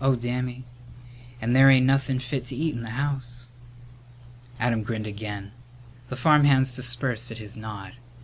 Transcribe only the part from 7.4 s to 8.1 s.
nod.